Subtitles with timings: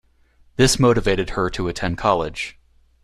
[0.55, 2.57] This motivated her to attend college.